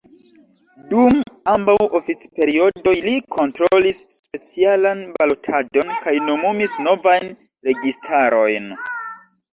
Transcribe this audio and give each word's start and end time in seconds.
Dum 0.93 1.17
ambaŭ 1.51 1.75
oficperiodoj 1.99 2.95
li 3.07 3.13
kontrolis 3.37 3.99
specialan 4.21 5.03
balotadon 5.21 5.93
kaj 6.07 6.17
nomumis 6.31 6.77
novajn 6.89 7.31
registarojn. 7.71 8.75